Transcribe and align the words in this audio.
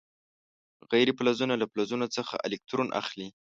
غیر 0.91 1.07
فلزونه 1.17 1.53
له 1.61 1.65
فلزونو 1.71 2.05
څخه 2.15 2.33
الکترون 2.47 2.87
اخلي. 3.01 3.27